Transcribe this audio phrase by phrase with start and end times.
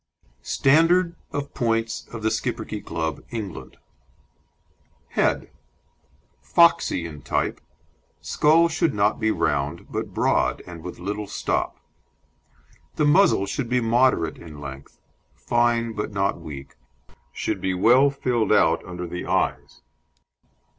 [0.41, 3.77] STANDARD OF POINTS OF THE SCHIPPERKE CLUB, ENGLAND:
[5.09, 5.51] HEAD
[6.41, 7.61] Foxy in type;
[8.19, 11.77] skull should not be round, but broad, and with little stop.
[12.95, 14.99] The muzzle should be moderate in length,
[15.35, 16.77] fine but not weak,
[17.31, 19.83] should be well filled out under the eyes.